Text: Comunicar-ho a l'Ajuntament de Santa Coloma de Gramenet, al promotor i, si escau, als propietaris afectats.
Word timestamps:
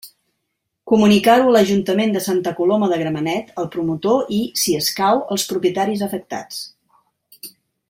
Comunicar-ho 0.91 1.49
a 1.51 1.51
l'Ajuntament 1.55 2.15
de 2.15 2.23
Santa 2.29 2.53
Coloma 2.61 2.89
de 2.93 2.99
Gramenet, 3.03 3.53
al 3.65 3.69
promotor 3.77 4.33
i, 4.39 4.41
si 4.63 4.75
escau, 4.81 5.23
als 5.37 5.47
propietaris 5.53 6.05
afectats. 6.09 6.61